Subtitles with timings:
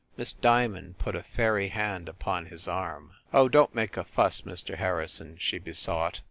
[0.17, 3.11] Miss Diamond put a fairy hand upon his arm.
[3.31, 4.77] "Oh, don t make a fuss, Mr.
[4.77, 6.19] Harrison!" she be sought.